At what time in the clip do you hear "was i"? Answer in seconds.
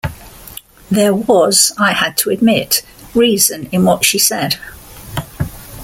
1.13-1.93